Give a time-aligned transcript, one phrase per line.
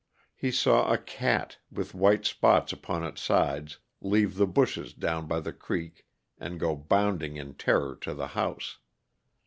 [0.35, 5.39] He saw a cat, with white spots upon its sides, leave the bushes down by
[5.41, 6.07] the creek
[6.39, 8.79] and go bounding in terror to the house.